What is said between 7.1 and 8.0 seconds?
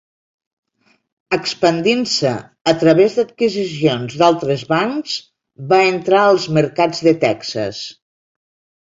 de Texas.